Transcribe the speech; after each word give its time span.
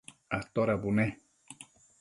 atoda 0.37 0.75
bune? 0.83 1.07